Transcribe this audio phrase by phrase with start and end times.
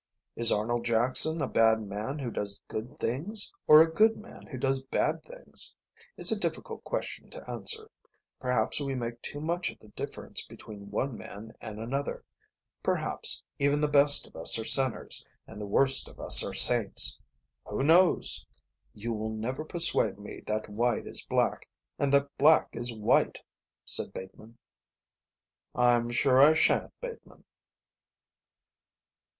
[0.35, 4.57] Is Arnold Jackson a bad man who does good things or a good man who
[4.57, 5.75] does bad things?
[6.17, 7.87] It's a difficult question to answer.
[8.39, 12.25] Perhaps we make too much of the difference between one man and another.
[12.81, 17.19] Perhaps even the best of us are sinners and the worst of us are saints.
[17.67, 18.43] Who knows?"
[18.95, 23.37] "You will never persuade me that white is black and that black is white,"
[23.85, 24.57] said Bateman.
[25.75, 27.43] "I'm sure I shan't, Bateman."